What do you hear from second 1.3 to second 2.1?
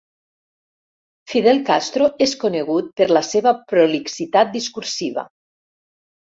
Fidel Castro